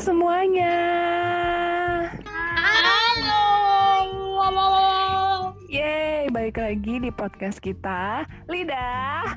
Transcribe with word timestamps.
semuanya. 0.00 0.76
Halo. 2.56 3.44
Yeay, 5.68 6.32
balik 6.32 6.56
lagi 6.56 7.04
di 7.04 7.12
podcast 7.12 7.60
kita. 7.60 8.24
Lidah. 8.48 9.36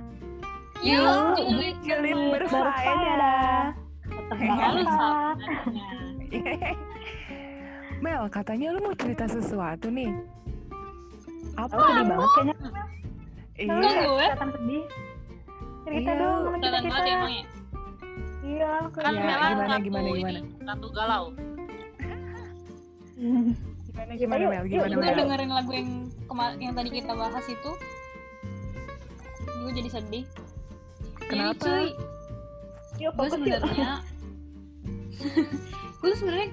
Yuk, 0.80 1.36
Julid, 1.36 1.76
julid 1.84 2.16
berfaedah. 2.32 3.76
Halo. 4.40 5.36
Mel, 8.04 8.24
katanya 8.32 8.72
lu 8.76 8.80
mau 8.88 8.96
cerita 8.96 9.28
sesuatu 9.28 9.92
nih. 9.92 10.12
Apa? 11.60 11.76
Oh, 11.76 11.88
sedih 11.92 12.06
banget 12.08 12.30
kayaknya. 12.36 12.56
Iya. 13.60 13.68
Gue. 14.08 14.28
Sedih. 14.32 14.84
Cerita 15.84 16.12
Iya. 16.16 16.20
dong 16.24 16.40
sama 16.48 16.56
kita 16.56 16.72
ya 16.72 16.88
kita. 16.88 17.63
Iya. 18.44 18.72
kan 18.92 19.04
Ya, 19.08 19.12
Mela 19.16 19.48
gimana, 19.48 19.66
ratu 19.72 19.82
gimana, 19.82 20.04
ini 20.06 20.20
gimana? 20.20 20.40
ratu 20.64 20.88
galau 20.92 21.26
Gimana, 23.88 24.12
gimana 24.18 24.42
Ayo, 24.42 24.48
Mel? 24.52 24.64
Gimana 24.68 24.94
Gue 24.94 25.06
Mel? 25.06 25.16
dengerin 25.16 25.52
lagu 25.54 25.72
yang 25.72 25.90
yang 26.60 26.74
tadi 26.74 26.90
kita 26.92 27.14
bahas 27.14 27.46
itu. 27.46 27.72
Gue 29.46 29.72
jadi 29.72 29.90
sedih. 29.90 30.26
Kenapa? 31.24 31.56
Jadi 31.56 31.64
cuy, 31.64 31.88
Yuk, 33.00 33.14
gue 33.16 33.28
sebenarnya 33.30 33.90
gue 36.04 36.08
tuh 36.10 36.18
sebenarnya 36.20 36.50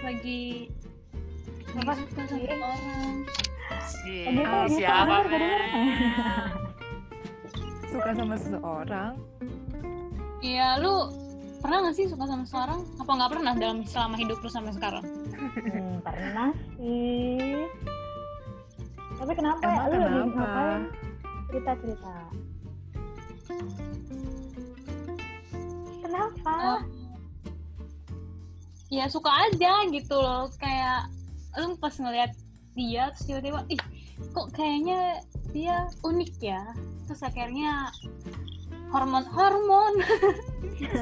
lagi 0.00 0.70
Apa? 1.74 1.92
lagi 1.92 2.04
suka 2.06 2.22
sama 2.24 2.38
Iya. 2.38 2.54
orang. 2.62 3.16
si 3.82 4.14
ah, 4.22 4.30
Lagi 4.30 4.70
siapa 4.72 5.16
Suka 7.86 8.10
sama 8.12 8.34
seseorang? 8.38 9.12
Iya, 10.46 10.78
lu 10.78 11.10
pernah 11.58 11.90
gak 11.90 11.96
sih 11.98 12.06
suka 12.06 12.24
sama 12.30 12.46
seseorang? 12.46 12.80
Apa 13.02 13.10
nggak 13.18 13.30
pernah 13.34 13.52
dalam 13.58 13.82
selama 13.82 14.14
hidup 14.14 14.38
lu 14.38 14.46
sampai 14.46 14.70
sekarang? 14.70 15.02
Hmm, 15.34 15.98
pernah 16.06 16.54
sih. 16.78 17.66
Tapi 19.18 19.32
kenapa 19.34 19.62
ya? 19.66 19.74
Emang 19.74 19.86
Lu 19.90 19.96
lagi 19.98 20.06
kenapa? 20.06 20.38
ngapain? 20.38 20.82
Cerita-cerita. 21.50 22.14
Kenapa? 26.06 26.54
Oh. 26.78 26.82
ya 28.86 29.10
suka 29.10 29.26
aja 29.50 29.82
gitu 29.90 30.14
loh 30.14 30.46
kayak 30.62 31.10
lu 31.58 31.74
pas 31.74 31.90
ngeliat 31.98 32.30
dia 32.78 33.10
terus 33.10 33.26
tiba-tiba 33.26 33.66
ih 33.66 33.82
kok 34.30 34.54
kayaknya 34.54 35.26
dia 35.50 35.90
unik 36.06 36.32
ya 36.38 36.62
terus 37.10 37.18
akhirnya 37.26 37.90
hormon 38.90 39.24
hormon. 39.30 39.94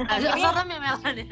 Agak 0.09 0.33
serem 0.37 0.67
ya 0.69 0.79
Melan 0.81 1.15
ya? 1.19 1.27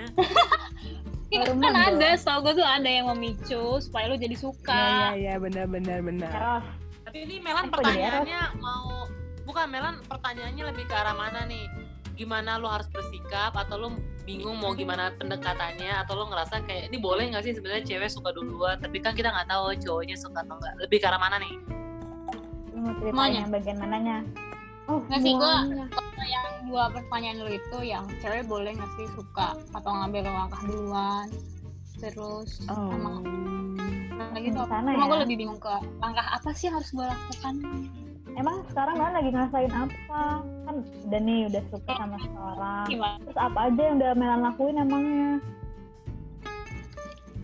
Kan 1.33 1.49
Hormon 1.49 1.73
ada 1.73 1.97
dong. 1.97 2.19
setahu 2.21 2.39
gue 2.45 2.55
tuh 2.61 2.67
ada 2.67 2.85
yang 2.85 3.07
memicu 3.09 3.81
supaya 3.81 4.05
lu 4.05 4.21
jadi 4.21 4.37
Iya, 4.37 4.45
suka. 4.45 4.85
Iya, 4.85 5.09
iya, 5.17 5.35
benar, 5.41 5.65
benar, 5.65 5.99
benar. 6.05 6.29
Eros. 6.31 6.65
tapi 7.03 7.19
ini 7.25 7.35
Melan 7.41 7.69
Apa 7.69 7.81
pertanyaannya 7.81 8.41
mau 8.61 9.09
bukan 9.43 9.67
Melan 9.69 9.97
pertanyaannya 10.05 10.65
lebih 10.69 10.85
ke 10.85 10.95
arah 10.95 11.17
mana 11.17 11.49
nih? 11.49 11.65
Gimana 12.13 12.61
lu 12.61 12.69
harus 12.69 12.85
bersikap 12.93 13.57
atau 13.57 13.81
lu 13.81 13.89
bingung 14.23 14.61
mau 14.61 14.77
gimana 14.77 15.11
pendekatannya 15.17 16.05
atau 16.05 16.15
lu 16.15 16.29
ngerasa 16.29 16.63
kayak 16.69 16.93
ini 16.93 17.01
boleh 17.01 17.33
nggak 17.33 17.43
sih 17.49 17.57
sebenarnya 17.57 17.85
cewek 17.89 18.13
suka 18.13 18.31
duluan? 18.37 18.77
Tapi 18.77 19.01
kan 19.01 19.17
kita 19.17 19.33
nggak 19.33 19.49
tahu 19.49 19.73
cowoknya 19.81 20.17
suka 20.21 20.45
atau 20.45 20.61
enggak 20.61 20.75
lebih 20.85 21.01
ke 21.01 21.07
arah 21.09 21.21
mana 21.21 21.41
nih? 21.41 21.55
Lu 22.77 23.09
mau 23.13 23.25
yang 23.25 23.49
bagian 23.49 23.81
mananya? 23.81 24.21
Oh, 24.85 24.99
Nggak 25.05 25.21
sih, 25.21 25.33
gua- 25.33 25.63
semuanya. 25.63 25.87
Kalau 25.89 26.27
yang 26.27 26.47
dua 26.65 26.85
pertanyaan 26.91 27.37
lu 27.39 27.51
itu 27.51 27.79
yang 27.83 28.05
cewek 28.19 28.45
boleh 28.45 28.71
nggak 28.73 28.91
sih 28.93 29.07
suka 29.11 29.49
atau 29.71 29.91
ngambil 29.93 30.23
langkah 30.25 30.63
duluan 30.65 31.27
terus 31.95 32.51
Oh. 32.67 32.91
emang 32.91 33.23
lagi 34.33 34.43
gitu 34.45 34.59
Yang 34.59 34.69
sana 34.69 34.89
emang 34.89 34.99
ya? 34.99 35.07
gue 35.09 35.19
lebih 35.23 35.37
bingung 35.39 35.61
ke 35.61 35.71
langkah 35.97 36.27
apa 36.29 36.51
sih 36.51 36.67
yang 36.67 36.77
harus 36.77 36.91
gue 36.91 37.05
lakukan 37.05 37.55
Emang 38.33 38.65
sekarang 38.67 38.97
kalian 38.97 39.13
lagi 39.13 39.29
ngerasain 39.31 39.73
apa? 39.77 40.23
Kan 40.65 40.75
udah 41.05 41.21
nih, 41.21 41.41
udah 41.47 41.63
suka 41.69 41.93
sama 41.93 42.17
seseorang. 42.19 42.85
gimana 42.89 43.17
Terus 43.21 43.37
apa 43.39 43.59
aja 43.63 43.83
yang 43.83 43.97
udah 43.99 44.11
Melan 44.15 44.41
lakuin 44.43 44.77
emangnya? 44.79 45.31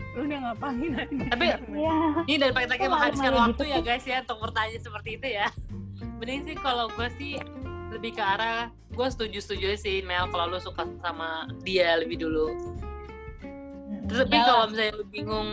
Lu 0.09 0.21
udah 0.25 0.39
ngapain 0.41 0.91
aja? 0.91 1.23
Tapi 1.29 1.45
Iya. 1.71 1.97
Ini 2.25 2.37
daripada 2.37 2.73
kita 2.73 2.89
menghabiskan 2.89 3.31
waktu 3.31 3.53
gitu 3.53 3.63
ya 3.69 3.79
guys 3.79 4.01
ya 4.03 4.17
untuk 4.19 4.37
pertanyaan 4.41 4.81
seperti 4.81 5.09
itu 5.13 5.27
ya. 5.31 5.47
Mending 6.19 6.41
sih 6.47 6.55
kalau 6.59 6.87
gue 6.93 7.07
sih 7.19 7.39
lebih 7.89 8.15
ke 8.15 8.23
arah 8.23 8.69
gue 8.93 9.07
setuju-setuju 9.07 9.75
sih 9.79 9.97
Mel 10.05 10.29
kalau 10.29 10.51
lu 10.51 10.59
suka 10.59 10.85
sama 11.03 11.47
dia 11.63 11.97
lebih 11.99 12.19
dulu. 12.21 12.53
Terus 14.09 14.25
tapi 14.25 14.37
Iyalah. 14.37 14.47
kalau 14.47 14.63
misalnya 14.71 14.93
lu 14.97 15.05
bingung 15.07 15.49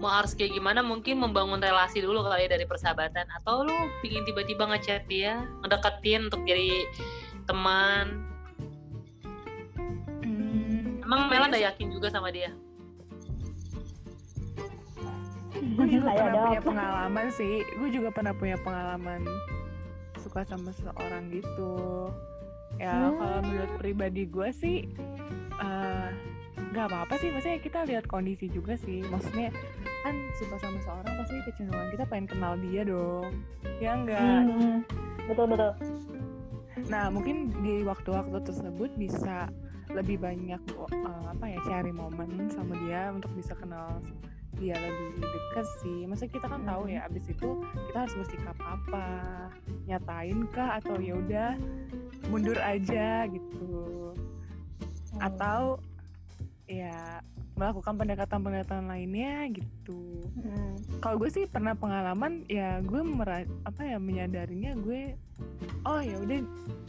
mau 0.00 0.10
harus 0.20 0.32
kayak 0.32 0.56
gimana 0.56 0.80
mungkin 0.80 1.20
membangun 1.20 1.60
relasi 1.60 2.00
dulu 2.00 2.24
kali 2.24 2.46
ya 2.46 2.56
dari 2.56 2.64
persahabatan. 2.64 3.26
Atau 3.42 3.66
lu 3.66 3.74
pingin 4.00 4.24
tiba-tiba 4.24 4.68
ngechat 4.70 5.06
dia 5.10 5.44
ngedeketin 5.62 6.30
untuk 6.30 6.40
jadi 6.46 6.86
teman. 7.44 8.24
Hmm, 10.24 11.04
emang 11.04 11.28
Mel 11.28 11.48
udah 11.50 11.62
yakin 11.72 11.92
juga 11.92 12.08
sama 12.08 12.32
dia 12.32 12.54
gue 15.74 15.86
juga 15.90 16.06
Saya 16.08 16.18
pernah 16.20 16.38
punya 16.40 16.54
dong. 16.56 16.68
pengalaman 16.68 17.26
sih. 17.30 17.54
Gue 17.74 17.88
juga 17.90 18.08
pernah 18.08 18.32
punya 18.32 18.56
pengalaman 18.56 19.20
suka 20.16 20.40
sama 20.42 20.70
seseorang 20.70 21.28
gitu. 21.28 21.74
Ya 22.74 22.90
Hmm. 22.92 23.14
kalau 23.14 23.38
menurut 23.44 23.72
pribadi 23.76 24.22
gue 24.24 24.48
sih 24.50 24.76
eh, 25.56 26.08
nggak 26.70 26.86
apa-apa 26.88 27.14
sih. 27.16 27.30
Maksudnya 27.30 27.58
kita 27.60 27.78
lihat 27.84 28.04
kondisi 28.04 28.46
juga 28.48 28.74
sih. 28.76 29.02
Maksudnya 29.04 29.50
kan 30.02 30.14
suka 30.34 30.56
sama 30.58 30.78
seseorang 30.78 31.14
pasti 31.16 31.34
kecenderungan 31.44 31.88
kita 31.90 32.04
pengen 32.04 32.26
kenal 32.28 32.54
dia 32.60 32.82
dong. 32.82 33.30
Ya 33.78 33.90
enggak. 33.94 34.20
Hmm, 34.20 34.76
betul 35.24 35.46
betul. 35.48 35.72
Nah, 36.84 37.08
mungkin 37.08 37.48
di 37.62 37.80
waktu-waktu 37.80 38.44
tersebut 38.44 38.90
bisa 38.94 39.48
lebih 39.88 40.18
banyak 40.18 40.58
uh, 40.76 41.24
apa 41.30 41.44
ya 41.46 41.58
cari 41.62 41.88
momen 41.88 42.50
sama 42.50 42.74
dia 42.82 43.08
untuk 43.08 43.30
bisa 43.32 43.54
kenal 43.54 44.02
dia 44.58 44.76
lebih 44.78 45.24
dekat 45.24 45.66
sih. 45.82 46.06
Maksudnya 46.06 46.32
kita 46.34 46.46
kan 46.50 46.62
tahu 46.66 46.82
ya 46.90 47.00
abis 47.06 47.24
itu 47.30 47.48
kita 47.90 47.98
harus 48.06 48.14
bersikap 48.18 48.56
apa, 48.62 49.06
nyatain 49.86 50.38
kah 50.50 50.78
atau 50.80 50.96
ya 50.98 51.14
udah 51.18 51.50
mundur 52.30 52.58
aja 52.58 53.28
gitu. 53.28 54.14
Hmm. 55.14 55.20
Atau 55.30 55.78
ya 56.64 57.20
melakukan 57.54 57.94
pendekatan-pendekatan 57.94 58.88
lainnya 58.90 59.46
gitu 59.54 60.00
Hmm. 60.34 60.74
kalau 60.98 61.22
gue 61.22 61.30
sih 61.30 61.46
pernah 61.46 61.78
pengalaman 61.78 62.42
ya 62.50 62.82
gue 62.82 62.98
mera 63.06 63.46
apa 63.62 63.86
ya 63.86 64.02
menyadarinya 64.02 64.74
gue 64.82 65.14
oh 65.86 66.02
ya 66.02 66.18
udah 66.18 66.42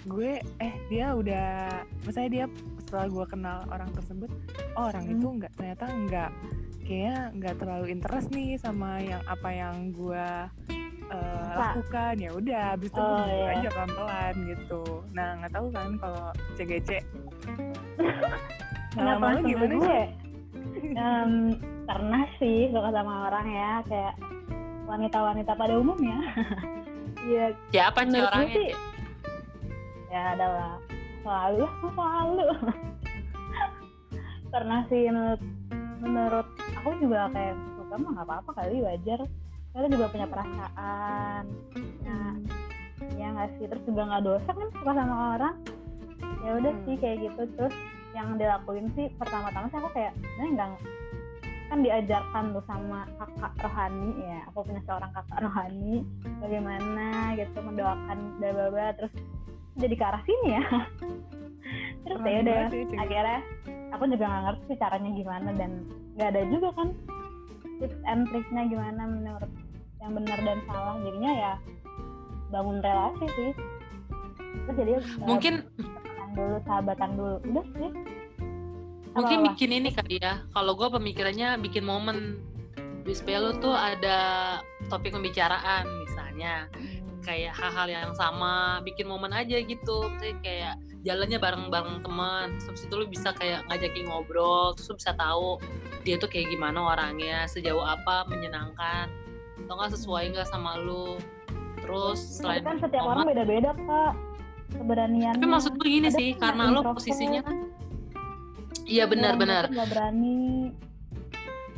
gue 0.09 0.31
eh 0.41 0.73
dia 0.89 1.13
udah 1.13 1.69
misalnya 2.01 2.31
dia 2.33 2.45
setelah 2.81 3.05
gue 3.05 3.25
kenal 3.29 3.57
orang 3.69 3.93
tersebut 3.93 4.31
oh 4.73 4.89
orang 4.89 5.05
Hmm. 5.05 5.13
itu 5.13 5.27
nggak 5.37 5.51
ternyata 5.53 5.85
nggak 5.85 6.31
kayaknya 6.85 7.18
nggak 7.34 7.56
terlalu 7.57 7.85
interest 7.90 8.29
nih 8.29 8.56
sama 8.56 8.97
yang 9.00 9.22
apa 9.25 9.50
yang 9.50 9.75
gue 9.91 10.28
uh, 11.07 11.50
lakukan 11.56 12.13
ya 12.16 12.29
udah 12.31 12.62
abis 12.73 12.90
itu 12.90 13.01
Oh, 13.01 13.25
iya. 13.25 13.57
aja 13.57 13.69
pelan 13.69 13.91
pelan 13.91 14.35
gitu 14.46 14.81
nah 15.12 15.28
nggak 15.35 15.51
tahu 15.51 15.68
kan 15.69 15.90
kalau 15.97 16.25
CGC 16.56 16.90
Kenapa 18.95 19.19
Pengalaman 19.28 19.35
lu 19.35 19.44
gimana 19.45 19.68
sih? 19.68 19.75
gue? 19.75 20.01
Em, 20.95 21.31
pernah 21.84 22.24
sih 22.38 22.57
suka 22.69 22.90
sama 22.90 23.28
orang 23.28 23.47
ya 23.50 23.72
kayak 23.84 24.16
wanita-wanita 24.85 25.51
pada 25.51 25.74
umumnya. 25.75 26.16
Iya, 27.25 27.57
siapa 27.68 28.06
sih 28.06 28.22
orangnya 28.22 28.53
sih- 28.53 28.78
ya 30.07 30.21
adalah 30.31 30.77
selalu 31.19 31.65
selalu 31.89 32.45
pernah 34.54 34.80
sih 34.86 35.09
menurut 35.09 35.42
menurut 36.01 36.47
aku 36.75 36.89
juga 37.00 37.30
kayak 37.31 37.56
suka 37.77 37.95
mah 37.95 38.12
nggak 38.15 38.27
apa-apa 38.27 38.51
kali 38.56 38.81
wajar. 38.81 39.19
Kita 39.75 39.88
juga 39.92 40.06
punya 40.07 40.27
perasaan. 40.27 41.44
Nah 42.03 42.33
ya 43.15 43.27
nggak 43.36 43.50
sih? 43.59 43.65
Terus 43.68 43.83
juga 43.83 44.01
nggak 44.07 44.24
dosa 44.24 44.50
kan 44.50 44.68
suka 44.71 44.92
sama 44.95 45.15
orang. 45.36 45.56
Ya 46.45 46.51
udah 46.57 46.74
Hmm. 46.74 46.83
sih 46.88 46.95
kayak 46.97 47.18
gitu. 47.27 47.42
Terus 47.56 47.75
yang 48.15 48.39
dilakuin 48.39 48.88
sih 48.95 49.12
pertama-tama 49.19 49.68
sih 49.68 49.77
aku 49.77 49.89
kayak 49.92 50.13
sebenarnya 50.15 50.51
nggak 50.56 50.69
kan 51.65 51.81
diajarkan 51.81 52.53
tuh 52.53 52.63
sama 52.69 53.00
kakak 53.19 53.53
rohani 53.59 54.09
ya. 54.21 54.39
Aku 54.53 54.63
punya 54.63 54.81
seorang 54.86 55.12
kakak 55.12 55.39
rohani. 55.44 55.95
Bagaimana 56.39 57.36
gitu 57.36 57.57
mendoakan 57.59 58.18
bla 58.39 58.50
bla 58.53 58.68
bla. 58.71 58.88
Terus 58.95 59.13
jadi 59.75 59.92
ke 59.92 60.03
arah 60.07 60.24
sini 60.24 60.50
ya 60.56 60.63
terus 62.06 62.19
ya 62.22 62.40
udah 62.46 62.62
akhirnya 63.02 63.40
aku 63.92 64.04
juga 64.13 64.25
nggak 64.30 64.44
ngerti 64.46 64.74
caranya 64.78 65.12
gimana 65.18 65.50
dan 65.57 65.72
nggak 66.16 66.30
ada 66.31 66.42
juga 66.54 66.69
kan 66.78 66.90
tips 67.80 68.00
and 68.07 68.24
triknya 68.31 68.63
gimana 68.72 69.04
menurut 69.04 69.52
yang 70.06 70.12
benar 70.16 70.40
dan 70.46 70.60
salah. 70.69 70.96
Jadinya 71.02 71.31
ya 71.34 71.54
bangun 72.54 72.78
relasi 72.80 73.25
sih. 73.34 73.52
Terus 74.66 74.75
jadi 74.78 74.94
mungkin 75.25 75.54
dulu 76.36 76.57
sahabatan 76.69 77.10
dulu. 77.18 77.38
Udah 77.52 77.66
sih. 77.75 77.92
Mungkin 79.16 79.38
Apa-apa? 79.42 79.52
bikin 79.56 79.69
ini 79.72 79.90
kali 79.96 80.16
ya. 80.19 80.44
Kalau 80.52 80.75
gue 80.75 80.88
pemikirannya 80.92 81.57
bikin 81.60 81.84
momen. 81.84 82.40
Di 83.06 83.13
lu 83.38 83.54
tuh 83.62 83.69
ada 83.69 84.18
topik 84.90 85.13
pembicaraan 85.13 85.86
misalnya 85.86 86.66
kayak 87.25 87.57
hal-hal 87.57 87.88
yang 87.89 88.12
sama 88.13 88.80
bikin 88.86 89.10
momen 89.10 89.33
aja 89.33 89.57
gitu 89.57 90.07
Misalnya 90.13 90.38
kayak 90.45 90.75
jalannya 91.01 91.38
bareng-bareng 91.42 91.98
teman 92.06 92.48
terus 92.62 92.86
itu 92.86 92.94
lu 92.94 93.06
bisa 93.10 93.33
kayak 93.33 93.66
ngajakin 93.69 94.06
ngobrol 94.10 94.77
terus 94.77 94.94
lu 94.94 94.95
bisa 95.01 95.13
tahu 95.18 95.57
dia 96.06 96.22
tuh 96.22 96.30
kayak 96.30 96.54
gimana 96.54 96.94
orangnya 96.94 97.50
sejauh 97.50 97.81
apa 97.81 98.30
menyenangkan 98.30 99.10
atau 99.66 99.74
nggak 99.74 99.92
sesuai 99.98 100.24
nggak 100.38 100.50
sama 100.50 100.77
lu 100.81 101.18
terus 101.81 102.22
selain 102.42 102.62
kan 102.66 102.77
setiap 102.77 103.01
momen- 103.06 103.13
orang 103.22 103.25
beda-beda 103.33 103.71
kak 103.74 104.13
keberaniannya. 104.74 105.38
tapi 105.42 105.48
maksud 105.50 105.71
gue 105.78 105.89
gini 105.89 106.10
sih 106.10 106.30
karena 106.38 106.74
lo 106.74 106.81
posisinya 106.94 107.42
kan 107.45 107.57
iya 108.86 109.06
benar-benar 109.06 109.69
yang 109.69 109.78
nggak 109.78 109.89
berani. 109.94 110.74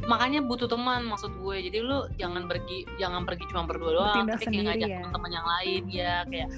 Makanya 0.08 0.40
butuh 0.40 0.72
teman 0.72 1.04
maksud 1.04 1.36
gue. 1.36 1.58
Jadi 1.68 1.78
lu 1.84 2.08
jangan 2.16 2.48
pergi 2.48 2.88
jangan 2.96 3.28
pergi 3.28 3.44
cuma 3.52 3.68
berdua 3.68 3.92
doang 3.92 4.26
tapi 4.32 4.48
kayak 4.48 4.64
ngajak 4.72 4.88
ya. 4.90 4.98
teman-teman 5.04 5.32
yang 5.36 5.48
lain 5.48 5.84
ya. 5.92 6.16
Kayak 6.24 6.50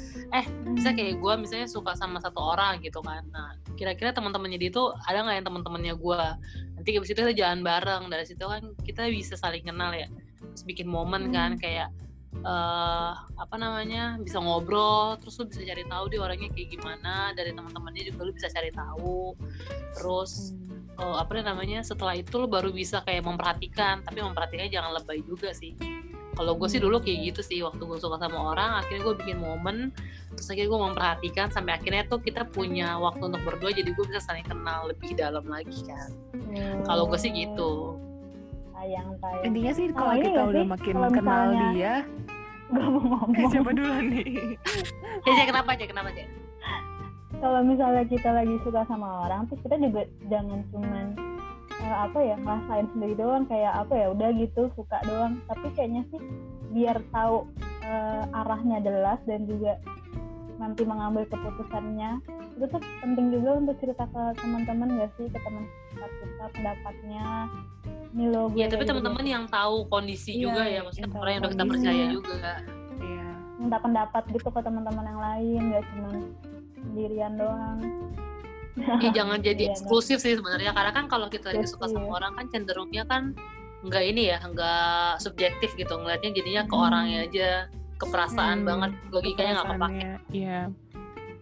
misalnya 0.69 0.95
kayak 1.01 1.15
gue 1.17 1.33
misalnya 1.41 1.67
suka 1.67 1.91
sama 1.97 2.21
satu 2.21 2.37
orang 2.37 2.77
gitu 2.85 3.01
kan. 3.01 3.25
Nah 3.33 3.57
kira-kira 3.73 4.13
teman-temannya 4.13 4.61
dia 4.61 4.71
tuh 4.71 4.93
ada 5.09 5.25
nggak 5.25 5.35
yang 5.41 5.47
teman-temannya 5.49 5.93
gue? 5.97 6.23
Nanti 6.77 6.89
abis 6.95 7.09
itu 7.09 7.19
kita 7.25 7.33
jalan 7.33 7.59
bareng. 7.65 8.03
Dari 8.13 8.25
situ 8.29 8.45
kan 8.45 8.63
kita 8.85 9.09
bisa 9.09 9.33
saling 9.33 9.65
kenal 9.65 9.91
ya. 9.97 10.05
Terus 10.53 10.63
bikin 10.69 10.85
momen 10.85 11.33
kan 11.33 11.57
kayak 11.57 11.89
eh 12.39 13.13
apa 13.17 13.55
namanya 13.57 14.21
bisa 14.21 14.37
ngobrol. 14.37 15.17
Terus 15.17 15.41
lu 15.41 15.49
bisa 15.49 15.65
cari 15.65 15.83
tahu 15.89 16.05
dia 16.13 16.21
orangnya 16.21 16.53
kayak 16.53 16.69
gimana. 16.69 17.33
Dari 17.33 17.57
teman-temannya 17.57 18.13
juga 18.13 18.29
lu 18.29 18.31
bisa 18.37 18.45
cari 18.53 18.69
tahu. 18.69 19.33
Terus 19.97 20.53
oh, 20.99 21.15
apa 21.15 21.39
namanya 21.39 21.79
setelah 21.81 22.13
itu 22.13 22.35
lo 22.35 22.45
baru 22.45 22.69
bisa 22.69 23.01
kayak 23.01 23.23
memperhatikan 23.23 24.01
tapi 24.01 24.19
memperhatikannya 24.19 24.69
jangan 24.69 24.91
lebay 24.93 25.19
juga 25.21 25.51
sih 25.51 25.73
kalau 26.31 26.55
gue 26.55 26.67
sih 26.67 26.77
dulu 26.77 26.97
kayak 26.97 27.19
gitu 27.29 27.41
sih 27.41 27.59
waktu 27.59 27.79
gue 27.79 27.97
suka 27.97 28.15
sama 28.17 28.39
orang 28.49 28.79
akhirnya 28.79 29.03
gue 29.03 29.15
bikin 29.17 29.37
momen 29.37 29.91
terus 30.29 30.47
akhirnya 30.47 30.69
gue 30.69 30.81
memperhatikan 30.85 31.47
sampai 31.49 31.73
akhirnya 31.73 32.03
tuh 32.05 32.19
kita 32.19 32.45
punya 32.45 32.95
waktu 32.95 33.23
untuk 33.25 33.43
berdua 33.43 33.71
jadi 33.71 33.89
gue 33.89 34.05
bisa 34.05 34.21
saling 34.21 34.43
kenal 34.43 34.87
lebih 34.87 35.11
dalam 35.13 35.43
lagi 35.43 35.83
kan 35.83 36.09
kalau 36.83 37.05
gue 37.05 37.17
sih 37.17 37.31
gitu 37.31 37.99
Sayang, 38.71 39.11
sayang. 39.19 39.43
Intinya 39.43 39.71
sih 39.73 39.85
Oh, 39.85 39.93
kalau 39.93 40.13
ini 40.13 40.23
kita 40.25 40.41
udah 40.41 40.55
sih? 40.55 40.69
makin 40.69 40.93
Kalau 40.93 41.09
kenal 41.11 41.41
misalnya- 41.43 41.71
dia, 41.75 41.93
Gak 42.69 42.85
mau 42.85 42.95
eh, 42.95 43.03
ngomong. 43.03 43.49
siapa 43.51 43.71
duluan 43.73 44.03
nih? 44.07 44.31
ya 45.19 45.31
Cek, 45.33 45.45
kenapa 45.49 45.69
aja 45.73 45.83
kenapa 45.83 46.07
aja 46.09 46.23
Kalau 47.39 47.63
misalnya 47.63 48.03
kita 48.03 48.29
lagi 48.35 48.55
suka 48.67 48.83
sama 48.91 49.27
orang, 49.27 49.47
terus 49.47 49.63
kita 49.63 49.79
juga 49.79 50.03
jangan 50.27 50.59
cuman 50.75 51.05
eh, 51.79 51.97
apa 52.03 52.19
ya 52.19 52.35
ngerasain 52.35 52.87
sendiri 52.91 53.15
doang 53.15 53.47
kayak 53.47 53.73
apa 53.79 53.93
ya 53.95 54.07
udah 54.11 54.29
gitu 54.35 54.61
suka 54.75 54.99
doang. 55.07 55.39
Tapi 55.47 55.67
kayaknya 55.71 56.03
sih 56.11 56.19
biar 56.75 56.99
tahu 57.15 57.47
eh, 57.87 58.23
arahnya 58.43 58.83
jelas 58.83 59.19
dan 59.23 59.47
juga 59.47 59.79
nanti 60.59 60.83
mengambil 60.83 61.23
keputusannya 61.31 62.19
itu 62.59 62.67
tuh 62.67 62.83
penting 62.99 63.31
juga 63.31 63.55
untuk 63.55 63.75
cerita 63.79 64.03
ke 64.11 64.23
teman-teman 64.43 64.99
gak 64.99 65.11
sih? 65.15 65.31
Ke 65.31 65.39
teman 65.39 65.63
kita 65.95 66.45
pendapatnya. 66.51 67.47
Ini 68.09 68.25
lo 68.35 68.51
gue 68.51 68.59
ya 68.59 68.67
tapi 68.67 68.83
teman-teman 68.83 69.23
yang 69.23 69.45
tahu 69.47 69.87
kondisi 69.87 70.35
Iya, 70.35 70.43
juga 70.43 70.61
ya 70.67 70.79
maksudnya 70.83 71.09
orang 71.15 71.31
yang 71.31 71.43
udah 71.45 71.53
kita 71.55 71.65
percaya 71.71 72.03
juga. 72.11 72.53
Iya. 72.99 73.27
minta 73.59 73.77
pendapat 73.79 74.23
gitu 74.31 74.47
ke 74.51 74.59
teman-teman 74.59 75.05
yang 75.07 75.19
lain 75.19 75.61
gak 75.71 75.83
cuma 75.93 76.09
sendirian 76.81 77.33
doang 77.35 77.79
ya 78.97 79.09
jangan 79.13 79.39
jadi 79.39 79.63
eksklusif 79.69 80.17
sih 80.17 80.33
sebenarnya 80.33 80.71
karena 80.71 80.91
kan 80.91 81.05
kalau 81.05 81.27
kita 81.27 81.51
lagi 81.51 81.67
suka 81.67 81.85
sama 81.85 82.15
orang 82.15 82.31
kan 82.33 82.45
cenderungnya 82.47 83.03
kan 83.03 83.35
nggak 83.81 84.03
ini 84.05 84.29
ya 84.29 84.39
nggak 84.41 85.19
subjektif 85.19 85.71
gitu 85.73 85.93
ngelihatnya 85.93 86.31
jadinya 86.33 86.63
ke 86.63 86.73
Hmm. 86.73 86.85
orangnya 86.85 87.19
aja 87.23 87.49
keperasaan 87.95 88.57
Hmm, 88.57 88.67
banget 88.67 88.91
logikanya 89.09 89.51
nggak 89.53 89.67
kepake 89.69 90.07
Iya. 90.33 90.59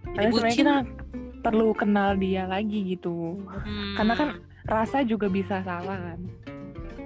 jadi 0.07 0.25
bucin 0.27 0.53
kita 0.55 0.75
perlu 1.39 1.69
kenal 1.71 2.09
dia 2.15 2.43
lagi 2.43 2.81
gitu. 2.87 3.37
Hmm, 3.39 3.93
Karena 3.95 4.13
kan 4.13 4.29
rasa 4.65 4.99
juga 5.01 5.27
bisa 5.27 5.61
salah 5.61 5.95
kan. 5.95 6.19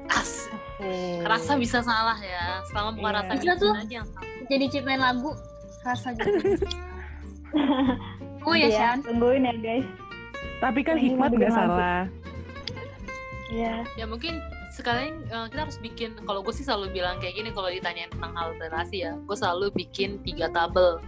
as- 0.09 0.49
rasa 1.21 1.53
bisa 1.55 1.79
salah 1.79 2.17
ya 2.17 2.59
selama 2.65 2.89
bukan 2.95 3.11
Iya. 3.11 3.19
rasa 3.19 3.31
Bisa 3.33 3.43
bucin 3.49 3.61
tuh. 3.61 3.73
aja 3.77 3.93
yang 3.93 4.07
salah 4.07 4.27
jadi 4.47 4.65
ciptain 4.67 4.99
lagu 4.99 5.29
rasa 5.81 6.07
gitu 6.11 6.29
oh 8.47 8.55
ya 8.55 8.67
Nanti 8.67 8.77
Shan. 8.77 8.97
tungguin 9.05 9.43
ya 9.47 9.53
guys. 9.59 9.87
Tapi 10.61 10.79
kan 10.85 10.95
Ini 10.97 11.03
hikmat 11.13 11.29
nggak 11.35 11.53
salah. 11.53 12.01
Iya. 13.51 13.83
Ya 13.99 14.05
mungkin 14.07 14.39
sekalian 14.71 15.27
eh, 15.27 15.45
kita 15.51 15.61
harus 15.67 15.77
bikin 15.83 16.15
kalau 16.23 16.39
gue 16.45 16.53
sih 16.55 16.63
selalu 16.63 16.95
bilang 16.95 17.19
kayak 17.19 17.35
gini 17.35 17.49
kalau 17.51 17.67
ditanyain 17.67 18.09
tentang 18.13 18.33
hal 18.37 18.55
relasi 18.57 19.03
ya. 19.03 19.17
Gue 19.27 19.35
selalu 19.35 19.73
bikin 19.75 20.21
tiga 20.23 20.47
tabel. 20.53 21.01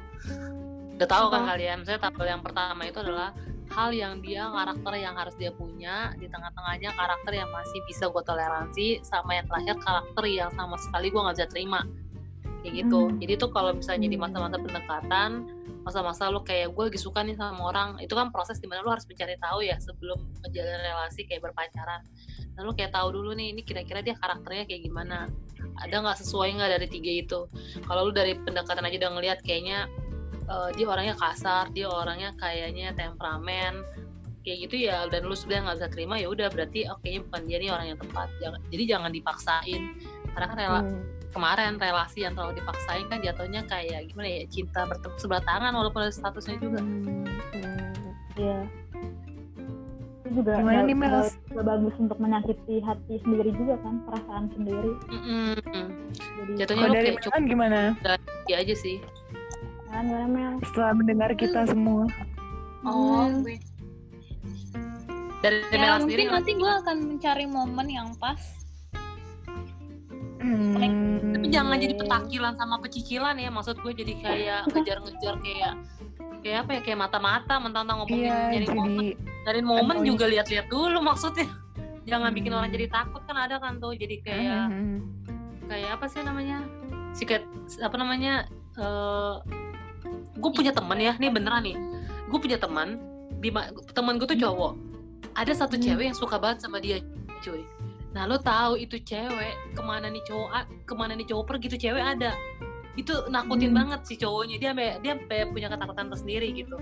Udah 0.99 1.07
tahu 1.09 1.25
kan 1.31 1.47
Apa? 1.47 1.49
kalian? 1.55 1.81
Misalnya 1.81 2.01
tabel 2.11 2.25
yang 2.29 2.41
pertama 2.43 2.81
itu 2.85 2.99
adalah 3.01 3.31
hal 3.73 3.89
yang 3.89 4.21
dia 4.21 4.45
karakter 4.53 4.93
yang 5.01 5.15
harus 5.17 5.33
dia 5.33 5.49
punya 5.49 6.13
di 6.21 6.29
tengah-tengahnya 6.29 6.93
karakter 6.93 7.33
yang 7.33 7.49
masih 7.49 7.79
bisa 7.89 8.05
gue 8.05 8.21
toleransi 8.21 9.01
sama 9.01 9.33
yang 9.41 9.49
terakhir 9.49 9.81
karakter 9.81 10.23
yang 10.29 10.51
sama 10.53 10.77
sekali 10.77 11.09
gue 11.09 11.17
nggak 11.17 11.37
bisa 11.41 11.47
terima 11.49 11.81
kayak 12.63 12.87
gitu 12.87 13.11
Hmm. 13.11 13.19
jadi 13.19 13.33
tuh 13.35 13.51
kalau 13.51 13.75
misalnya 13.75 14.07
di 14.07 14.15
Hmm. 14.15 14.25
masa-masa 14.31 14.55
pendekatan 14.57 15.31
masa-masa 15.83 16.31
lu 16.31 16.39
kayak 16.47 16.71
gue 16.71 16.83
lagi 16.87 16.95
suka 16.95 17.19
nih 17.27 17.35
sama 17.35 17.59
orang 17.67 17.99
itu 17.99 18.15
kan 18.15 18.31
proses 18.31 18.55
di 18.63 18.71
mana 18.71 18.79
lu 18.81 18.89
harus 18.95 19.03
mencari 19.03 19.35
tahu 19.35 19.67
ya 19.67 19.75
sebelum 19.83 20.15
menjalin 20.39 20.79
relasi 20.79 21.27
kayak 21.27 21.43
berpacaran 21.43 21.99
dan 22.55 22.61
lu 22.63 22.71
kayak 22.71 22.95
tahu 22.95 23.11
dulu 23.11 23.35
nih 23.35 23.51
ini 23.51 23.61
kira-kira 23.67 23.99
dia 23.99 24.15
karakternya 24.15 24.63
kayak 24.63 24.79
gimana 24.87 25.27
ada 25.83 25.95
nggak 25.99 26.23
sesuai 26.23 26.55
nggak 26.55 26.71
dari 26.79 26.87
tiga 26.87 27.11
itu 27.19 27.39
kalau 27.83 28.07
lu 28.07 28.11
dari 28.15 28.39
pendekatan 28.39 28.87
aja 28.87 28.95
udah 29.03 29.11
ngelihat 29.19 29.39
kayaknya 29.43 29.91
eh, 30.47 30.69
dia 30.79 30.87
orangnya 30.87 31.15
kasar 31.19 31.67
dia 31.75 31.91
orangnya 31.91 32.31
kayaknya 32.39 32.95
temperamen 32.95 33.83
kayak 34.43 34.57
gitu 34.67 34.87
ya 34.87 35.07
dan 35.11 35.23
lu 35.27 35.35
sudah 35.35 35.67
nggak 35.67 35.83
bisa 35.83 35.87
terima 35.91 36.15
ya 36.19 36.27
udah 36.31 36.47
berarti 36.47 36.87
oke 36.87 37.07
bukan 37.27 37.41
dia 37.43 37.57
nih 37.59 37.71
orang 37.71 37.87
yang 37.91 37.99
tepat 37.99 38.27
jangan, 38.39 38.59
jadi 38.71 38.83
jangan 38.87 39.11
dipaksain 39.11 39.83
karena 40.31 40.45
kan 40.47 40.57
rela, 40.59 40.81
Hmm. 40.83 41.03
Kemarin 41.33 41.75
relasi 41.75 42.21
yang 42.21 42.31
terlalu 42.31 42.57
dipaksain 42.57 43.05
kan 43.07 43.19
jatuhnya 43.19 43.61
kayak 43.63 44.05
gimana 44.05 44.27
ya 44.31 44.45
cinta 44.47 44.85
bertepuk 44.85 45.17
sebelah 45.17 45.41
tangan 45.41 45.73
walaupun 45.73 46.01
ada 46.01 46.13
statusnya 46.13 46.57
juga 46.57 46.79
Hmm. 46.79 47.25
Hmm. 47.51 47.91
Iya 48.35 48.59
itu 50.23 50.39
juga 50.39 50.51
Gimana 50.55 50.71
nggak- 50.75 50.87
nih, 50.87 50.95
Mel? 50.95 51.09
nggak- 51.11 51.35
nggak 51.51 51.65
bagus 51.67 51.95
untuk 51.99 52.17
menyakiti 52.17 52.75
hati 52.79 53.13
sendiri 53.19 53.49
juga 53.51 53.75
kan 53.77 53.95
perasaan 54.03 54.45
sendiri 54.49 54.91
Mm-mm. 55.07 55.51
jadi 56.15 56.51
jatuhnya 56.59 56.87
dari 56.87 57.09
kayak 57.11 57.21
cukup 57.23 57.41
gimana? 57.43 57.79
ya 58.45 58.55
aja 58.57 58.75
sih 58.75 58.97
kan 59.85 60.03
gimana 60.03 60.25
Mel 60.27 60.53
Setelah 60.63 60.91
mendengar 60.91 61.29
kita 61.33 61.61
semua. 61.67 62.05
oh 62.83 63.25
Hmm. 63.25 63.41
gue 63.41 63.57
dari 65.39 65.59
ya 65.61 65.75
Mela 65.75 65.85
mungkin 65.93 66.01
sendiri 66.07 66.23
nanti 66.25 66.51
gue 66.55 66.71
akan 66.73 66.97
mencari 67.05 67.45
momen 67.45 67.87
yang 67.87 68.09
pas 68.15 68.39
Hmm. 70.43 70.75
tapi 71.31 71.47
jangan 71.47 71.77
jadi 71.77 71.95
petakilan 71.95 72.53
sama 72.53 72.75
pecicilan 72.77 73.35
ya 73.35 73.47
maksud 73.47 73.79
gue 73.79 73.93
jadi 73.95 74.13
kayak 74.17 74.59
ngejar-ngejar 74.69 75.35
kayak 75.39 75.73
kayak 76.39 76.57
apa 76.61 76.71
ya 76.73 76.81
kayak 76.81 76.99
mata-mata 76.99 77.55
mentang-mentang 77.55 78.03
ngomongin 78.03 78.27
Iya, 78.27 78.51
nyari 78.51 78.67
momen 78.69 78.91
jadi 78.93 79.11
dari 79.41 79.61
momen 79.61 79.83
annoying. 79.97 80.09
juga 80.09 80.25
lihat-lihat 80.27 80.67
dulu 80.67 80.99
maksudnya 80.99 81.47
jangan 82.09 82.29
bikin 82.29 82.51
Hmm. 82.51 82.59
orang 82.59 82.69
jadi 82.69 82.87
takut 82.89 83.23
kan 83.23 83.37
ada 83.39 83.55
kan 83.57 83.79
tuh 83.79 83.95
jadi 83.95 84.15
kayak 84.19 84.63
Hmm. 84.67 84.99
kayak 85.63 85.89
apa 85.95 86.05
sih 86.05 86.19
namanya 86.19 86.59
sikat 87.13 87.47
apa 87.79 87.95
namanya 87.95 88.43
eh 88.75 89.35
gue 90.33 90.51
punya 90.51 90.69
temen 90.69 90.97
ya 90.97 91.13
nih 91.13 91.31
beneran 91.31 91.63
nih 91.63 91.77
gue 92.25 92.35
punya 92.37 92.57
teman 92.57 92.99
di 93.37 93.47
ma- 93.47 93.67
teman 93.87 94.17
gue 94.17 94.27
tuh 94.27 94.35
cowok 94.37 94.73
ada 95.33 95.51
satu 95.51 95.75
Hmm. 95.75 95.83
cewek 95.85 96.05
yang 96.05 96.17
suka 96.17 96.35
banget 96.35 96.59
sama 96.59 96.77
dia 96.77 96.99
cuy 97.39 97.63
nah 98.13 98.23
lo 98.23 98.37
tahu 98.37 98.77
itu 98.77 98.97
cewek 98.99 99.53
ke 99.73 99.81
mana 99.81 100.05
nih 100.07 100.21
cowok 100.23 100.49
ke 100.85 100.93
mana 100.93 101.13
nih 101.13 101.25
cowok 101.25 101.45
pergi 101.47 101.67
tuh 101.67 101.79
cewek 101.79 102.03
ada 102.03 102.31
itu 102.93 103.09
nakutin 103.27 103.69
Hmm. 103.69 103.79
banget 103.79 103.99
si 104.03 104.13
cowoknya 104.15 104.55
dia 104.55 104.69
sampai 104.69 105.01
dia 105.01 105.13
sampai 105.15 105.49
punya 105.49 105.67
ketakutan 105.67 106.05
tersendiri 106.07 106.47
gitu 106.53 106.77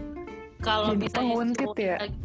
kalau 0.59 0.91
misalnya 0.93 1.31
penguntit 1.31 1.67
ya? 1.73 1.95
lagi- 1.97 2.21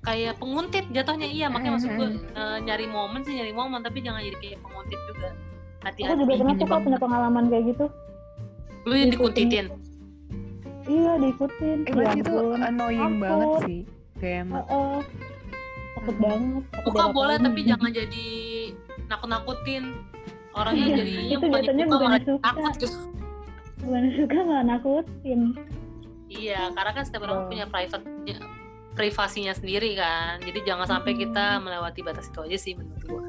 kayak 0.00 0.34
penguntit 0.36 0.84
jatuhnya 0.90 1.28
iya 1.28 1.46
makanya 1.46 1.72
maksud 1.76 1.90
gue 1.92 2.08
Mhm. 2.08 2.18
eh, 2.34 2.58
nyari 2.60 2.86
momen 2.86 3.20
sih 3.22 3.34
nyari 3.34 3.52
momen 3.52 3.80
tapi 3.80 3.98
jangan 4.00 4.20
jadi 4.20 4.36
kayak 4.36 4.58
penguntit 4.60 5.00
juga 5.06 5.28
hati-hati 5.80 6.10
aku 6.10 6.20
juga 6.20 6.34
pernah 6.34 6.54
tuh 6.54 6.66
kok 6.66 6.80
punya 6.82 6.98
pengalaman 6.98 7.44
kayak 7.46 7.64
gitu 7.68 7.84
lu 8.80 8.94
yang 8.94 9.08
Diikutin. 9.08 9.46
dikuntitin 9.46 9.66
iya 10.88 11.12
diikutin 11.16 11.78
Eh, 11.84 11.94
ya 11.94 12.10
itu 12.14 12.32
ampun 12.32 12.60
annoying 12.60 12.98
Takut. 13.12 13.20
banget 13.20 13.48
sih. 13.62 13.80
Kayak 14.16 14.38
enak. 14.42 14.64
Heeh. 14.64 14.98
Takut 15.98 16.16
banget 16.16 16.62
takut 16.70 16.90
buka 16.90 17.04
boleh 17.10 17.36
tapi 17.36 17.60
jangan 17.62 17.90
jadi 17.90 18.26
nakut-nakutin 19.06 19.82
orangnya 20.52 20.84
Iya, 20.84 20.96
jadinya 20.96 21.22
itu 21.24 21.36
dibuka 21.36 21.58
bukan 21.88 21.98
malah 22.04 22.22
suka. 22.22 22.42
takut 22.44 22.72
gitu 22.76 22.98
bukan 23.78 24.04
suka 24.14 24.38
malah 24.40 24.64
nakutin 24.64 25.40
iya 26.28 26.60
karena 26.72 26.90
kan 26.92 27.02
setiap 27.02 27.22
orang 27.24 27.38
Oh. 27.38 27.46
punya 27.46 27.64
private 27.64 28.04
privasinya 28.92 29.52
sendiri 29.52 29.94
kan 29.94 30.38
jadi 30.40 30.58
jangan 30.64 30.86
sampai 30.88 31.12
Hmm. 31.12 31.20
kita 31.20 31.44
melewati 31.58 32.00
batas 32.02 32.26
itu 32.26 32.38
aja 32.40 32.56
sih 32.56 32.72
menurut 32.74 33.02
gua 33.04 33.22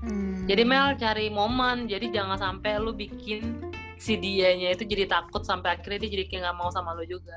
Hmm. 0.00 0.44
jadi 0.44 0.62
Mel 0.64 0.96
cari 0.96 1.28
momen 1.28 1.84
jadi 1.84 2.08
jangan 2.10 2.36
sampai 2.36 2.76
lu 2.76 2.90
bikin 2.90 3.60
si 3.94 4.16
dianya 4.16 4.72
itu 4.72 4.82
jadi 4.82 5.04
takut 5.06 5.44
sampai 5.44 5.76
akhirnya 5.76 6.00
dia 6.00 6.10
jadi 6.10 6.24
kayak 6.26 6.40
nggak 6.42 6.56
mau 6.56 6.68
sama 6.68 6.94
lu 6.94 7.04
juga 7.04 7.36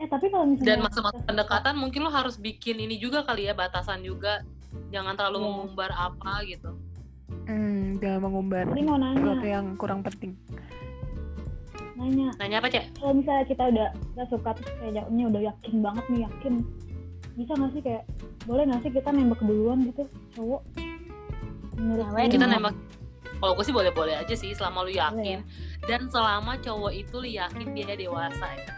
eh 0.00 0.08
tapi 0.08 0.32
kalau 0.32 0.48
misalnya 0.48 0.66
dan 0.66 0.78
masa-masa 0.80 1.20
pendekatan 1.22 1.74
mungkin 1.76 2.00
lu 2.02 2.10
harus 2.10 2.40
bikin 2.40 2.80
ini 2.80 2.96
juga 2.96 3.20
kali 3.20 3.44
ya 3.44 3.52
batasan 3.52 4.00
juga. 4.00 4.40
Jangan 4.88 5.14
terlalu 5.14 5.38
Iya. 5.38 5.46
mengumbar 5.46 5.90
apa 5.92 6.32
gitu. 6.46 6.70
Hmm, 7.44 7.98
jangan 8.00 8.20
mengumbar 8.24 8.64
Tadi 8.64 8.82
mau 8.82 8.96
sesuatu 8.96 9.20
nanya 9.20 9.44
yang 9.44 9.66
kurang 9.76 10.00
penting. 10.00 10.32
nanya. 11.94 12.32
Nanya 12.40 12.56
apa 12.58 12.68
cek? 12.72 12.96
Kalau 12.96 13.12
misalnya 13.12 13.44
kita 13.44 13.62
udah 13.68 13.88
udah 14.16 14.26
suka 14.32 14.50
terus 14.56 14.72
kayak 14.80 14.92
jawabnya 14.96 15.24
udah 15.28 15.42
yakin 15.52 15.74
banget 15.84 16.04
nih 16.08 16.20
yakin. 16.24 16.54
Bisa 17.36 17.52
nggak 17.54 17.70
sih 17.70 17.82
kayak 17.84 18.02
boleh 18.48 18.62
nggak 18.64 18.80
sih 18.80 18.90
kita 18.90 19.08
nembak 19.12 19.40
duluan 19.44 19.78
gitu 19.84 20.02
cowok? 20.32 20.62
Menurut 21.76 22.04
Cewek 22.08 22.24
lu 22.24 22.32
kita 22.32 22.46
nembak. 22.48 22.74
Kalau 23.40 23.52
gue 23.56 23.64
sih 23.64 23.72
boleh-boleh 23.72 24.14
aja 24.16 24.34
sih 24.34 24.52
selama 24.52 24.84
lu 24.84 24.92
Boleh 24.92 25.00
yakin. 25.00 25.38
Dan 25.84 26.00
selama 26.08 26.56
cowok 26.56 26.92
itu 26.92 27.14
lu 27.16 27.28
yakin 27.28 27.68
dia 27.76 27.92
dewasa 27.92 28.48
ya 28.48 28.68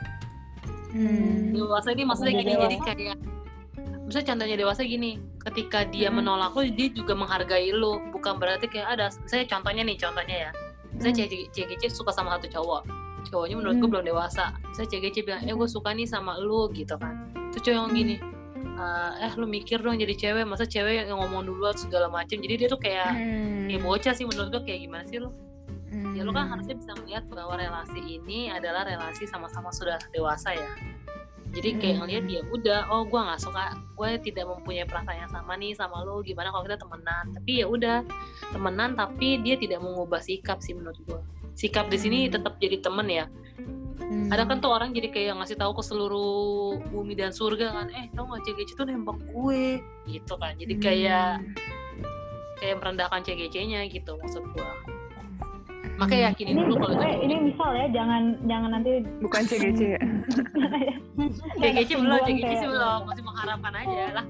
Hmm. 0.93 1.51
dewasa 1.51 1.89
ini 1.91 2.03
maksudnya 2.05 2.33
gini 2.37 2.53
jadi 2.53 2.77
kayak 2.79 3.17
misalnya 4.05 4.27
contohnya 4.29 4.57
dewasa 4.61 4.83
gini 4.85 5.11
ketika 5.41 5.89
dia 5.89 6.13
menolak 6.13 6.53
lu 6.53 6.69
dia 6.69 6.89
juga 6.93 7.17
menghargai 7.17 7.73
lu 7.73 7.97
bukan 8.13 8.37
berarti 8.37 8.69
kayak 8.69 8.89
ada 8.93 9.07
misalnya 9.19 9.47
contohnya 9.49 9.83
nih 9.83 9.97
contohnya 9.97 10.37
ya 10.37 10.51
misalnya 10.93 11.25
Hmm. 11.25 11.49
CGC 11.49 11.83
suka 11.89 12.13
sama 12.13 12.37
satu 12.37 12.53
cowok 12.53 12.83
cowoknya 13.25 13.57
menurut 13.57 13.75
gue 13.75 13.83
Hmm. 13.83 13.93
belum 13.97 14.05
dewasa 14.07 14.45
misalnya 14.69 14.91
CGC 14.93 15.17
bilang 15.25 15.41
eh 15.43 15.55
gue 15.55 15.69
suka 15.71 15.91
nih 15.91 16.05
sama 16.05 16.37
lu 16.37 16.69
gitu 16.71 16.95
kan 16.97 17.33
terus 17.51 17.63
cowok 17.65 17.77
yang 17.79 17.89
gini 17.91 18.17
"Eh, 18.63 19.13
eh 19.25 19.33
lu 19.37 19.47
mikir 19.47 19.81
dong 19.81 19.97
jadi 19.97 20.13
cewek 20.13 20.45
masa 20.45 20.65
cewek 20.65 21.07
yang 21.07 21.17
ngomong 21.17 21.45
duluan 21.45 21.73
segala 21.73 22.07
macem 22.07 22.37
jadi 22.37 22.55
dia 22.57 22.69
tuh 22.69 22.77
kayak 22.77 23.11
Hmm. 23.11 23.67
kayak 23.67 23.81
bocah 23.81 24.13
sih 24.13 24.25
menurut 24.25 24.49
gue 24.51 24.63
kayak 24.67 24.81
gimana 24.85 25.05
sih 25.07 25.19
lu 25.19 25.33
Hmm. 25.93 26.17
ya 26.17 26.25
lu 26.25 26.33
kan 26.33 26.49
harusnya 26.49 26.73
bisa 26.73 26.97
melihat 27.05 27.29
bahwa 27.29 27.53
relasi 27.53 28.01
ini 28.01 28.49
adalah 28.49 28.89
relasi 28.89 29.29
sama-sama 29.29 29.69
sudah 29.69 30.01
dewasa 30.09 30.57
ya 30.57 30.71
jadi 31.53 31.77
kayak 31.77 31.97
ngeliat 32.01 32.25
ya 32.33 32.41
udah 32.49 32.81
oh 32.89 33.05
gue 33.05 33.21
nggak 33.21 33.37
suka 33.37 33.77
gue 33.77 34.11
tidak 34.25 34.49
mempunyai 34.49 34.89
perasaan 34.89 35.21
yang 35.21 35.29
sama 35.29 35.53
nih 35.61 35.77
sama 35.77 36.01
lu 36.01 36.25
gimana 36.25 36.49
kalau 36.49 36.65
kita 36.65 36.81
temenan 36.81 37.25
tapi 37.37 37.53
ya 37.61 37.67
udah 37.69 37.99
temenan 38.51 38.97
tapi 38.97 39.37
dia 39.45 39.61
tidak 39.61 39.85
mengubah 39.85 40.25
sikap 40.25 40.65
sih 40.65 40.73
menurut 40.73 40.97
gue 41.05 41.21
sikap 41.53 41.93
di 41.93 42.01
sini 42.01 42.19
Hmm. 42.25 42.41
tetap 42.41 42.57
jadi 42.57 42.81
temen 42.81 43.05
ya 43.07 43.29
Hmm. 44.03 44.33
ada 44.33 44.49
kan 44.49 44.65
tuh 44.65 44.73
orang 44.73 44.97
jadi 44.97 45.13
kayak 45.13 45.37
ngasih 45.41 45.61
tahu 45.61 45.77
ke 45.77 45.83
seluruh 45.85 46.81
bumi 46.89 47.13
dan 47.13 47.37
surga 47.37 47.69
kan 47.71 47.87
eh 47.93 48.09
tau 48.17 48.25
gak 48.29 48.45
CGC 48.45 48.73
tuh 48.73 48.89
nembak 48.89 49.21
gue 49.29 49.85
gitu 50.09 50.35
kan 50.41 50.57
jadi 50.57 50.75
kayak 50.81 51.33
Hmm. 51.37 51.53
kayak 52.57 52.77
merendahkan 52.81 53.21
CGC-nya 53.21 53.85
gitu 53.93 54.17
maksud 54.17 54.41
gue 54.57 54.71
makanya 55.95 56.23
yakinin 56.29 56.53
ini 56.53 56.63
dulu 56.63 56.75
kalau 56.79 56.95
eh, 56.97 57.15
itu 57.15 57.23
ini 57.23 57.35
misal 57.45 57.71
ya 57.73 57.87
jangan 57.89 58.23
jangan 58.43 58.71
nanti 58.73 58.91
bukan 59.19 59.43
CGC 59.45 59.81
ya. 59.93 60.01
CGC 61.55 61.91
belum, 61.93 62.17
Kesimpulan 62.17 62.21
CGC 62.25 62.53
sih 62.55 62.69
belum, 62.69 63.01
masih 63.05 63.23
mengharapkan 63.23 63.73
aja 63.75 64.03
lah. 64.13 64.27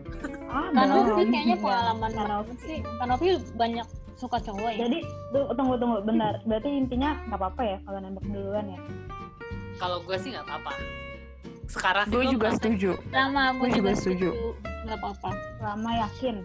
ah, 0.48 0.68
Kanopi 0.70 1.00
belum. 1.00 1.18
kayaknya 1.28 1.42
Iya, 1.48 1.56
pengalaman 1.58 2.10
Kanopi. 2.12 2.52
sih 2.58 2.78
Kanopi 2.98 3.26
banyak 3.54 3.86
suka 4.14 4.38
cowok 4.38 4.70
ya 4.70 4.86
jadi 4.86 4.98
tuh, 5.32 5.44
tunggu 5.52 5.74
tunggu 5.76 5.96
bentar 6.00 6.38
berarti 6.44 6.68
intinya 6.70 7.10
nggak 7.26 7.38
apa-apa 7.38 7.62
ya 7.64 7.76
kalau 7.82 7.98
nembak 7.98 8.24
duluan 8.24 8.66
ya 8.68 8.80
Kalau 9.74 9.98
gue 9.98 10.14
sih 10.16 10.30
nggak 10.30 10.46
apa-apa. 10.46 10.72
Sekarang 11.64 12.04
sih 12.04 12.12
Gue 12.12 12.24
juga 12.28 12.48
setuju. 12.52 12.90
sama 13.08 13.50
Gue 13.56 13.70
juga 13.72 13.90
setuju. 13.92 14.30
Nggak 14.82 14.98
apa-apa 14.98 15.30
selama 15.56 15.90
yakin 15.94 16.36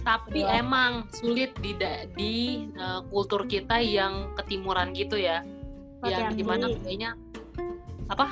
Tapi 0.00 0.40
Iya. 0.40 0.62
emang 0.62 1.10
sulit 1.10 1.50
di 1.58 1.74
di 2.14 2.34
uh, 2.74 3.02
kultur 3.10 3.44
kita 3.44 3.82
yang 3.82 4.30
ketimuran 4.34 4.94
gitu 4.94 5.18
ya, 5.18 5.42
yang 6.06 6.30
Patriarki. 6.30 6.38
di 6.38 6.44
mana 6.46 6.64
kayaknya 6.70 7.10
apa? 8.06 8.26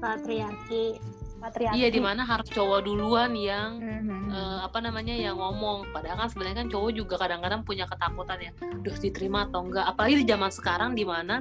patriarki 0.00 0.96
patriarki 1.40 1.76
Iya 1.76 1.88
di 1.88 2.00
mana 2.00 2.24
harus 2.24 2.48
cowok 2.48 2.84
duluan 2.84 3.32
yang 3.32 3.80
Hmm. 3.80 4.28
eh, 4.30 4.58
apa 4.64 4.80
namanya 4.80 5.12
yang 5.12 5.36
ngomong. 5.36 5.88
Padahal 5.90 6.24
kan 6.24 6.28
sebenarnya 6.28 6.64
kan 6.64 6.68
cowok 6.68 6.90
juga 6.94 7.14
kadang-kadang 7.16 7.64
punya 7.64 7.84
ketakutan 7.84 8.38
ya. 8.40 8.52
Duh 8.80 8.96
diterima 8.96 9.44
atau 9.48 9.64
enggak? 9.64 9.84
Apalagi 9.88 10.22
di 10.22 10.26
zaman 10.28 10.48
sekarang 10.48 10.90
di 10.92 11.04
mana 11.04 11.40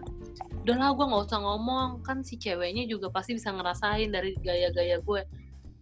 udahlah 0.59 0.91
gue 0.91 1.05
nggak 1.07 1.23
usah 1.27 1.39
ngomong 1.39 1.89
kan 2.03 2.19
si 2.19 2.35
ceweknya 2.35 2.83
juga 2.85 3.07
pasti 3.09 3.31
bisa 3.33 3.51
ngerasain 3.51 4.09
dari 4.09 4.35
gaya-gaya 4.39 4.99
gue. 4.99 5.21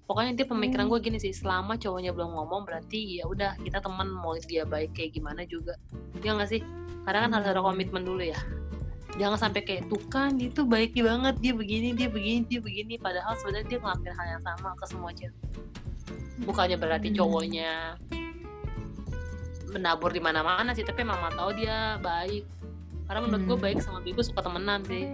Pokoknya 0.07 0.39
dia 0.39 0.47
pemikiran 0.47 0.87
Hmm. 0.87 0.91
gue 0.95 0.99
gini 1.03 1.17
sih, 1.19 1.35
selama 1.35 1.75
cowoknya 1.75 2.15
belum 2.15 2.31
ngomong 2.31 2.63
berarti 2.63 3.19
ya 3.19 3.27
udah 3.27 3.59
kita 3.59 3.83
teman 3.83 4.07
mau 4.07 4.33
dia 4.39 4.63
baik 4.63 4.95
kayak 4.95 5.11
gimana 5.13 5.43
juga. 5.43 5.75
Ya 6.23 6.31
nggak 6.31 6.47
sih? 6.47 6.63
Karena 7.03 7.27
kan 7.27 7.31
harus 7.35 7.47
ada 7.51 7.59
Hmm. 7.59 7.75
komitmen 7.75 8.07
dulu 8.07 8.23
ya. 8.23 8.39
Jangan 9.17 9.49
sampai 9.49 9.65
kayak 9.65 9.89
tuh 9.89 9.99
kan 10.07 10.37
dia 10.37 10.47
tuh 10.47 10.63
baik 10.63 10.93
banget 10.93 11.35
dia 11.41 11.51
begini 11.51 11.91
dia 11.91 12.05
begini 12.05 12.45
dia 12.45 12.61
begini 12.61 12.95
padahal 12.95 13.33
sebenarnya 13.35 13.65
dia 13.65 13.79
ngelakuin 13.81 14.13
hal 14.13 14.27
yang 14.37 14.43
sama 14.45 14.69
ke 14.77 14.85
semua 14.85 15.09
cewek 15.09 15.33
bukannya 16.45 16.77
berarti 16.77 17.09
Hmm. 17.09 17.17
cowoknya 17.17 17.97
menabur 19.73 20.13
di 20.13 20.21
mana-mana 20.21 20.69
sih 20.71 20.85
tapi 20.85 21.01
mama 21.01 21.33
tahu 21.33 21.49
dia 21.57 21.97
baik 21.97 22.45
karena 23.09 23.19
menurut 23.25 23.43
gue 23.47 23.57
baik 23.57 23.77
sama 23.81 24.05
Bibu 24.05 24.21
suka 24.21 24.45
temenan 24.45 24.85
sih 24.85 25.09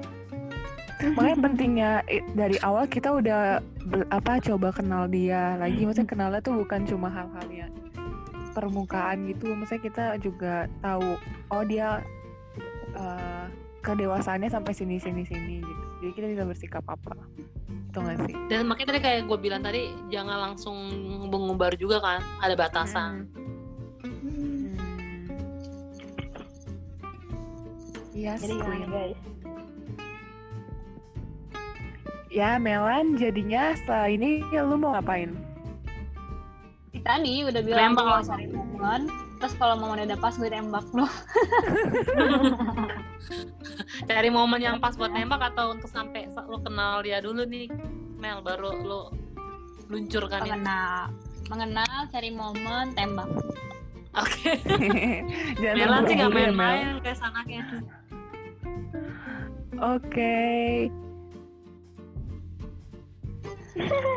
Makanya 1.02 1.38
pentingnya 1.42 1.92
dari 2.38 2.58
awal 2.62 2.86
kita 2.86 3.10
udah 3.18 3.60
apa 4.14 4.40
coba 4.40 4.70
kenal 4.72 5.10
dia 5.10 5.58
lagi. 5.58 5.84
Maksudnya 5.84 6.10
kenalnya 6.10 6.40
tuh 6.40 6.62
bukan 6.64 6.86
cuma 6.86 7.10
hal-hal 7.10 7.48
yang 7.52 7.74
permukaan 8.54 9.28
gitu. 9.28 9.52
Maksudnya 9.52 9.84
kita 9.84 10.06
juga 10.22 10.70
tahu 10.80 11.18
oh 11.52 11.64
dia 11.66 12.00
eh, 12.96 13.46
kedewasaannya 13.84 14.48
sampai 14.48 14.74
sini 14.76 14.96
sini 15.02 15.26
sini 15.26 15.60
gitu. 15.60 15.84
Jadi 16.04 16.12
kita 16.16 16.28
bisa 16.38 16.44
bersikap 16.48 16.84
apa. 16.88 17.18
Itu 17.94 18.02
nggak 18.02 18.18
sih? 18.26 18.36
dan 18.50 18.66
makanya 18.66 18.90
tadi 18.90 19.02
kayak 19.06 19.22
gue 19.30 19.38
bilang 19.38 19.62
tadi 19.62 19.94
jangan 20.10 20.50
langsung 20.50 20.76
mengumbar 21.30 21.78
juga 21.78 22.02
kan 22.02 22.26
ada 22.42 22.58
batasan 22.58 23.30
Hmm. 24.04 24.20
Hmm. 24.20 24.76
Yes, 28.12 28.44
jadi 28.44 28.60
gimana 28.60 28.86
guys 28.92 29.33
Ya 32.34 32.58
Melan 32.58 33.14
jadinya 33.14 33.78
setelah 33.78 34.10
ini 34.10 34.42
lu 34.50 34.74
mau 34.74 34.98
ngapain? 34.98 35.30
tadi 37.04 37.44
udah 37.44 37.60
bilang 37.60 37.92
gue 37.92 38.00
langsung. 38.00 38.32
cari 38.32 38.48
momen 38.48 39.02
terus 39.36 39.54
kalau 39.60 39.76
momen 39.76 40.08
udah 40.08 40.16
pas 40.16 40.32
gue 40.32 40.48
tembak 40.48 40.88
lo 40.96 41.04
cari 44.08 44.30
momen 44.32 44.64
yang 44.64 44.80
pas 44.80 44.96
buat 44.96 45.12
nembak 45.12 45.52
atau 45.52 45.76
untuk 45.76 45.92
sampai 45.92 46.32
sa- 46.32 46.48
lo 46.48 46.64
kenal 46.64 47.04
dia 47.04 47.20
dulu 47.20 47.44
nih 47.44 47.68
Mel 48.16 48.40
baru 48.40 48.72
lo 48.80 49.12
luncurkan 49.92 50.48
itu 50.48 50.56
mengenal 50.56 51.12
mengenal 51.52 51.98
cari 52.08 52.32
momen 52.32 52.96
tembak 52.96 53.28
oke 54.16 54.52
Jangan 55.60 55.76
Melan 55.76 56.02
sih 56.08 56.16
nggak 56.16 56.24
ya, 56.24 56.32
Mel. 56.32 56.46
main-main 56.56 56.88
kayak 57.04 57.18
sanaknya 57.20 57.62
Oke. 59.76 60.88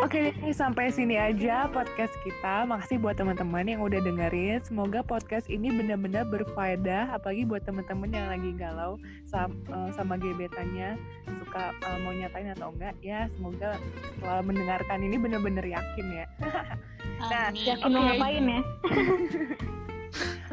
Oke, 0.04 0.36
sampai 0.52 0.92
sini 0.92 1.16
aja 1.16 1.64
podcast 1.72 2.12
kita. 2.20 2.68
Makasih 2.68 3.00
buat 3.00 3.16
teman-teman 3.16 3.64
yang 3.64 3.80
udah 3.80 4.04
dengerin. 4.04 4.60
Semoga 4.60 5.00
podcast 5.00 5.48
ini 5.48 5.72
benar-benar 5.72 6.28
berfaedah, 6.28 7.16
apalagi 7.16 7.48
buat 7.48 7.64
teman-teman 7.64 8.12
yang 8.12 8.28
lagi 8.28 8.50
galau 8.52 9.00
sama, 9.24 9.56
sama 9.96 10.20
gebetannya, 10.20 11.00
suka 11.40 11.72
eh, 11.72 11.98
mau 12.04 12.12
nyatain 12.12 12.52
atau 12.52 12.68
enggak. 12.76 12.94
Ya, 13.00 13.32
semoga 13.32 13.80
setelah 14.12 14.44
mendengarkan 14.44 15.00
ini 15.00 15.16
benar-benar 15.16 15.64
yakin 15.64 16.06
ya. 16.12 16.26
Nah, 17.16 17.48
yakin 17.48 17.96
mau 17.96 18.04
Oke. 18.04 18.08
ngapain 18.12 18.44
ya 18.44 18.60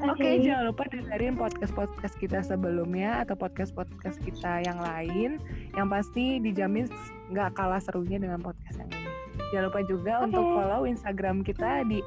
Oke, 0.03 0.43
jangan 0.43 0.67
lupa 0.67 0.83
dengerin 0.91 1.39
podcast-podcast 1.39 2.15
kita 2.19 2.43
sebelumnya 2.43 3.23
atau 3.23 3.39
podcast-podcast 3.39 4.19
kita 4.19 4.67
yang 4.67 4.75
lain. 4.83 5.39
Yang 5.71 5.87
pasti 5.87 6.43
dijamin 6.43 6.91
nggak 7.31 7.55
kalah 7.55 7.79
serunya 7.79 8.19
dengan 8.19 8.43
podcast 8.43 8.83
yang 8.83 8.91
ini. 8.91 9.07
Jangan 9.55 9.65
lupa 9.71 9.81
juga 9.87 10.13
Oke. 10.19 10.25
untuk 10.27 10.43
follow 10.43 10.81
Instagram 10.83 11.35
kita 11.47 11.87
di 11.87 12.03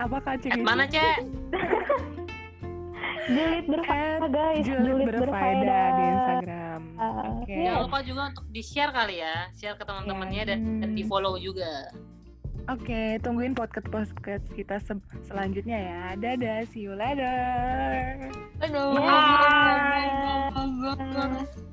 apa 0.00 0.16
Kak 0.24 0.36
Cik? 0.40 0.50
At 0.56 0.60
mana 0.64 0.88
cek 0.88 1.20
julid 3.30 3.66
berfaedah 3.70 4.30
guys 4.32 4.64
Julid 4.66 4.86
julid 4.86 5.06
berfaedah 5.22 5.84
di 5.94 6.02
Instagram. 6.02 6.80
Ah, 6.98 7.12
Oke. 7.38 7.52
iya. 7.52 7.64
jangan 7.70 7.80
lupa 7.86 7.98
juga 8.02 8.22
untuk 8.32 8.44
di 8.50 8.62
share 8.64 8.92
kali 8.92 9.16
ya 9.22 9.36
share 9.54 9.76
ke 9.78 9.84
teman-temannya 9.86 10.42
dan, 10.48 10.60
dan 10.82 10.90
di 10.96 11.04
follow 11.06 11.36
juga 11.38 11.92
Oke, 12.70 13.18
tungguin 13.26 13.58
podcast-podcast 13.58 14.46
kita 14.54 14.78
se- 14.78 15.02
selanjutnya 15.26 15.78
ya. 15.78 16.02
Dadah, 16.14 16.62
see 16.70 16.86
you 16.86 16.94
later. 16.94 18.30
Aduh. 18.62 18.94
Bye. 18.94 20.54
Bye. 20.54 21.69